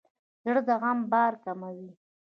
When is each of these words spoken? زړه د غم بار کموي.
زړه 0.43 0.61
د 0.67 0.69
غم 0.81 0.99
بار 1.11 1.33
کموي. 1.43 1.91